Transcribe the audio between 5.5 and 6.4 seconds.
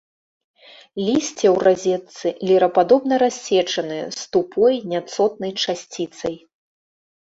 часціцай.